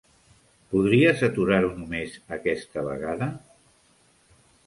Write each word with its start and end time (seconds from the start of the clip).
Podries 0.69 1.19
aturar-ho 1.27 1.69
només 1.81 2.17
aquesta 2.39 2.85
vegada? 2.87 3.31